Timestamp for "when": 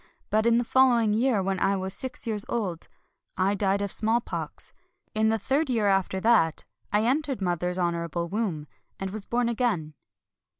1.43-1.59